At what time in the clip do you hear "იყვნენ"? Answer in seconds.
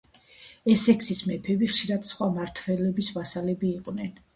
3.79-4.15